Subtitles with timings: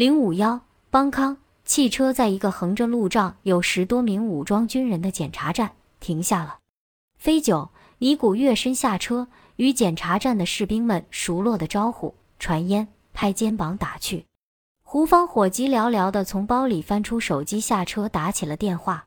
[0.00, 6.60] 零五幺邦康汽车在一个横着路障、有十多名武装军人的检查站停下了。
[7.18, 14.24] 飞九、尼古跃身下车，与检查站的士兵们熟络的招呼，传烟，拍肩膀打趣。
[14.82, 19.04] 胡芳火急燎燎地从包里翻出手机，下车打起了电话。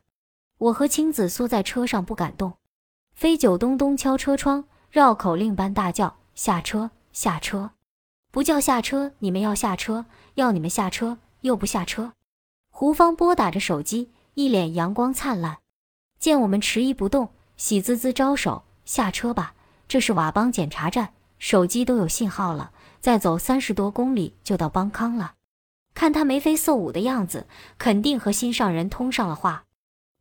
[0.58, 2.52] 我和青子缩在车上不敢动。
[3.16, 7.72] 飞九咚咚敲车窗，绕口令般大叫：“下车，下车！
[8.34, 12.14] 不叫下车，你们要下车，要你们下车又不下车。”
[12.68, 15.58] 胡芳拨打着手机，一脸阳光灿烂。
[16.18, 19.54] 见我们迟疑不动，喜滋滋招手：“下车吧，
[19.86, 25.34] 这是瓦邦检查站，手机都有信号了，再走三十多公里就到邦康了。”
[25.94, 27.46] 看他眉飞色舞的样子，
[27.78, 29.66] 肯定和心上人通上了话。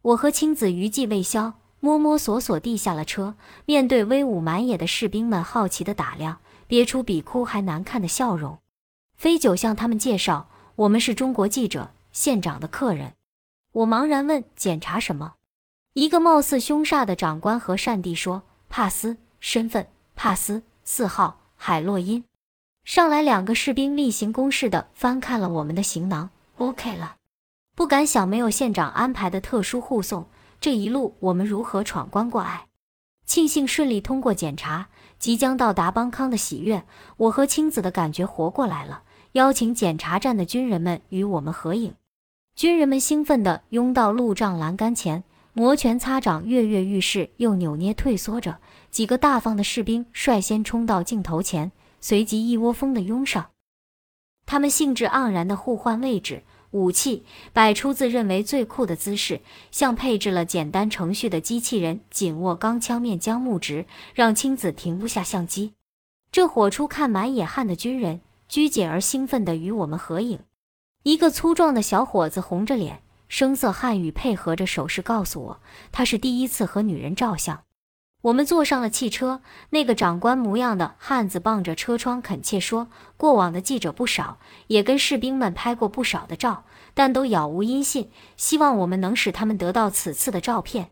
[0.03, 3.35] 我和青子余悸未消，摸摸索索地下了车。
[3.65, 8.59] 面对威武满野的士兵们好奇的打量，憋出比哭还难看的笑容。
[9.17, 13.15] 飞九向他们介绍：“我们是中国记者，县长的客人。”
[13.73, 15.33] 我茫然问：“检查什么？”
[15.91, 19.85] 一个貌似凶煞的长官和善地说：“帕斯，身份
[20.15, 22.23] 帕斯，四号海洛因。”
[22.85, 26.29] 上来两个士兵例行公事的翻看了我们的行囊
[26.59, 27.17] ，OK 了。
[27.75, 30.27] 不敢想，没有县长安排的特殊护送，
[30.63, 32.67] 这一路我们如何闯关过爱？
[33.25, 34.87] 庆幸顺利通过检查，
[35.19, 36.85] 即将到达邦康的喜悦，
[37.17, 39.03] 我和青子的感觉活过来了。
[39.33, 41.95] 邀请检查站的军人们与我们合影。
[42.55, 48.59] 军人们兴奋地拥到路障栏杆前，摩拳擦掌，跃跃欲试，又扭捏退缩着。
[48.89, 51.73] 几个大方的士兵率先冲到镜头前。
[51.99, 53.47] 随即一窝蜂地拥上，
[54.45, 65.73] 他们兴致盎然地互换位置、武器，摆出自认为最酷的姿势，像配置了简单程序的机器人，紧握钢枪，面将木直，让青子停不下相机。
[66.31, 70.39] 这火出看满眼汗的军人，拘谨而兴奋地与我们合影。
[71.03, 77.63] 一个粗壮的小伙子红着脸，声色汉语配合着手势告诉我，他是第一次和女人照相。
[78.23, 79.41] 我们坐上了汽车，
[79.71, 86.63] 那个长官模样的汉子傍着车窗恳切说：“过往的记者不少，也跟士兵们拍过不少的照，
[86.93, 88.09] 但都杳无音信。
[88.37, 90.91] 希望我们能使他们得到此次的照片。”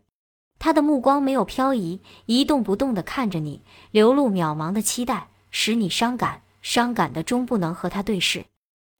[0.60, 8.44] 他的目光没有漂移，一动不动地看着你，流露渺茫的期待，使你伤感，伤感的终不能和他对视。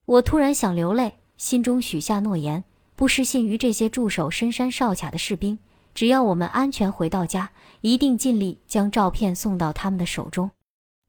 [0.07, 2.65] 我突然想流泪，心中许下诺言，
[2.97, 5.59] 不失信于这些驻守深山哨卡的士兵。
[5.95, 10.51] 只要我们安全回到家，一定尽力将照片送到他们的手中。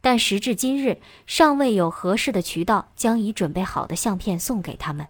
[0.02, 5.08] 但时至今日，尚未有合适的渠道将已准备好的相片送给他们。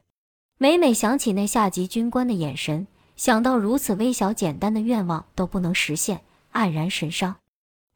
[0.60, 6.22] 每每想起那下级军官的眼神，想到如此微小简单的愿望都不能实现，
[6.54, 7.36] 黯然神伤。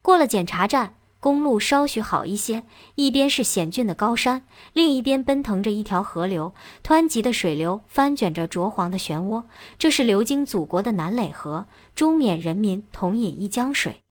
[0.02, 0.97] 过了检查站。
[1.20, 2.62] 公路稍许好一些，
[2.94, 9.44] 一边是险峻的高山，另一边奔腾着一条河流，湍急的水流翻卷着浊黄的漩涡。
[9.78, 14.02] 这是流经祖国的南耒河，中缅人民同饮一江水。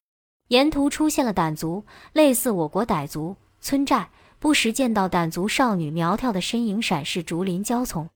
[0.49, 8.09] 沿途出现了傣族，类似我国傣族村寨，不时见到傣族少女苗条的身影闪逝竹林交丛。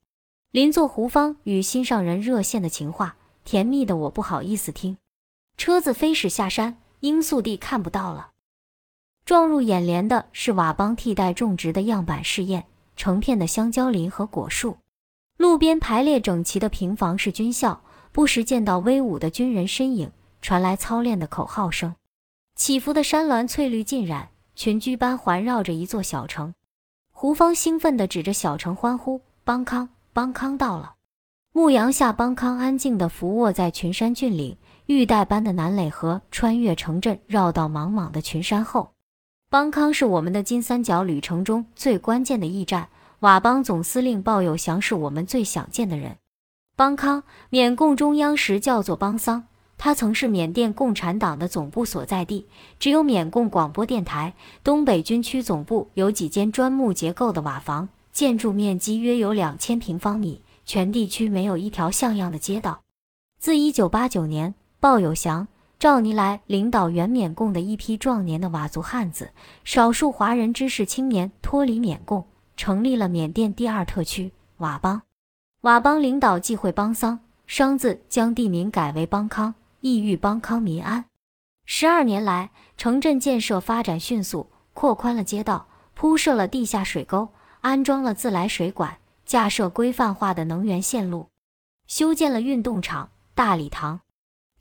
[0.51, 3.15] 邻座胡芳与心上人热线的情话，
[3.45, 4.97] 甜蜜的我不好意思听。
[5.55, 8.30] 车子飞驶下山，罂粟地看不到了。
[9.25, 12.65] 撞入眼帘的是瓦邦替代种植的样板试验，
[12.95, 14.77] 成片的香蕉林和果树，
[15.37, 20.11] 路边排列整齐的平房是军校，不时见到威武的军人身影，
[20.41, 21.95] 传来操练的口号声。
[22.55, 26.53] 起伏的山峦翠绿浸染，群居般环绕着一座小城。
[27.11, 30.95] 胡芳兴奋地指着小城欢呼：“邦康，邦康到了！”
[31.53, 34.57] 牧羊下，邦康安静地伏卧在群山峻岭，
[34.87, 38.93] 玉带般的南耒河穿越城镇，绕到茫茫的群山后。
[39.51, 42.87] 邦康是我们的金三角旅程中最关键的驿站。
[43.19, 46.15] 佤邦总司令鲍有祥是我们最想见的人。
[46.77, 49.43] 邦康，缅共中央时叫做邦桑，
[49.77, 52.47] 它曾是缅甸共产党的总部所在地，
[52.79, 54.33] 只有缅共广播电台。
[54.63, 62.79] 东北军区总部有几间砖木结构的瓦房，建筑面积约有两千平方米，全地区没有一条像样的街道。
[63.37, 65.49] 自一九八九年，鲍有祥。
[65.81, 69.31] 赵尼来领导原缅共的一批壮年的佤族汉子，
[69.63, 75.01] 少数华人知识青年脱离缅共，成立了缅甸第二特区佤邦。
[75.63, 81.05] 佤邦领导忌讳邦桑，商字将地名改为邦康，意欲邦康民安。
[81.65, 87.29] 十二年来，城镇建设发展迅速，扩宽了街道，铺设了地下水沟，
[87.61, 91.29] 安装了自来水管，架设规范化的能源线路，
[91.87, 94.01] 修建了运动场、大礼堂。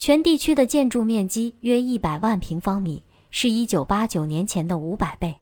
[0.00, 5.36] 全地区的建筑面积约一百万平方米，是一九八九年前的五百倍。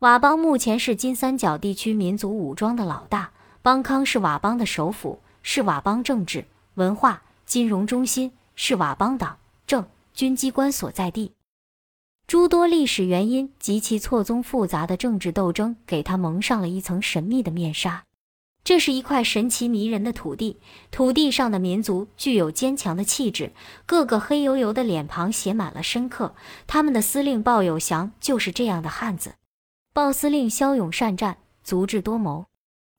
[0.00, 3.30] 佤邦目前是金三角地区民族武装的老大，
[3.62, 6.44] 邦康是佤邦的首府，是佤邦政治、
[6.74, 9.38] 文化、金融中心，是佤邦党
[9.68, 11.30] 政军机关所在地。
[12.26, 18.02] 诸多历史原因及其错综复杂的政治斗争，给他蒙上了一层神秘的面纱。
[18.64, 20.60] 这是一块神奇迷人的土地，
[20.90, 23.52] 土地上的民族具有坚强的气质，
[23.86, 26.34] 个个黑黝黝的脸庞写满了深刻。
[26.68, 29.34] 他们的司令鲍有祥就是这样的汉子。
[29.92, 32.46] 鲍司令骁勇善战，足智多谋。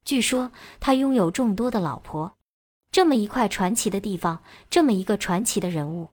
[0.04, 0.52] 据说
[0.82, 2.34] 他拥有众多的老婆。
[2.92, 6.10] 这么一块传奇的地方，这么一个传奇的人物，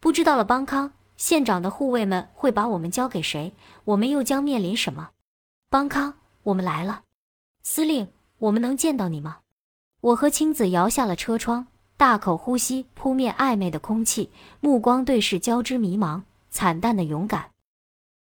[0.00, 0.44] 不知道了。
[0.44, 3.52] 邦康县长的护卫们会把我们交给谁？
[3.84, 5.10] 我们又将面临什么？
[5.68, 6.14] 邦康，
[6.44, 7.02] 我们来了，
[7.62, 8.08] 司令。
[8.44, 9.38] 我们能见到你吗？
[10.02, 14.28] 我和青子摇下了车窗，大口呼吸扑面暧昧的空气，
[14.60, 16.20] 目光对视交织迷茫、
[16.50, 17.53] 惨淡的勇敢。